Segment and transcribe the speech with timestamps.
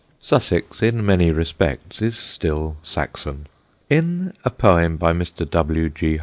[0.19, 3.45] Sussex, in many respects, is still Saxon.
[3.87, 5.47] In a poem by Mr.
[5.47, 5.89] W.
[5.91, 6.19] G.